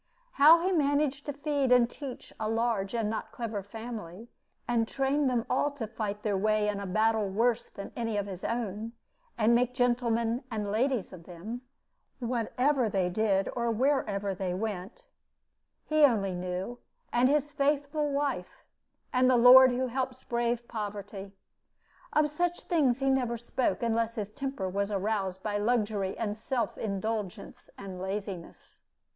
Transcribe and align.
How 0.31 0.61
he 0.65 0.71
managed 0.71 1.27
to 1.27 1.33
feed 1.33 1.71
and 1.71 1.87
teach 1.87 2.33
a 2.39 2.49
large 2.49 2.95
and 2.95 3.07
not 3.07 3.31
clever 3.31 3.61
family, 3.61 4.29
and 4.67 4.87
train 4.87 5.27
them 5.27 5.45
all 5.47 5.69
to 5.73 5.85
fight 5.85 6.23
their 6.23 6.35
way 6.35 6.67
in 6.67 6.79
a 6.79 6.87
battle 6.87 7.29
worse 7.29 7.69
than 7.69 7.91
any 7.95 8.17
of 8.17 8.25
his 8.25 8.43
own, 8.43 8.93
and 9.37 9.53
make 9.53 9.75
gentlemen 9.75 10.43
and 10.49 10.71
ladies 10.71 11.13
of 11.13 11.25
them, 11.25 11.61
whatever 12.17 12.89
they 12.89 13.09
did 13.11 13.47
or 13.55 13.69
wherever 13.69 14.33
they 14.33 14.55
went, 14.55 15.03
he 15.85 16.03
only 16.03 16.33
knew, 16.33 16.79
and 17.13 17.29
his 17.29 17.53
faithful 17.53 18.11
wife, 18.11 18.65
and 19.13 19.29
the 19.29 19.37
Lord 19.37 19.69
who 19.69 19.85
helps 19.85 20.23
brave 20.23 20.67
poverty. 20.67 21.31
Of 22.11 22.31
such 22.31 22.63
things 22.63 22.97
he 22.97 23.11
never 23.11 23.37
spoke, 23.37 23.83
unless 23.83 24.15
his 24.15 24.31
temper 24.31 24.67
was 24.67 24.89
aroused 24.89 25.43
by 25.43 25.59
luxury 25.59 26.17
and 26.17 26.35
self 26.35 26.75
indulgence 26.75 27.69
and 27.77 28.01
laziness. 28.01 28.79